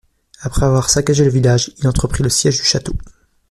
Après 0.39 0.65
avoir 0.65 0.89
saccagé 0.89 1.23
le 1.23 1.29
village, 1.29 1.73
il 1.77 1.87
entreprit 1.87 2.23
le 2.23 2.29
siège 2.29 2.57
du 2.57 2.65
Château. 2.65 2.95